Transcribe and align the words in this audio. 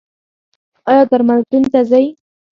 ایا 0.89 1.03
درملتون 1.09 1.63
ته 1.71 1.79
ځئ؟ 1.89 2.05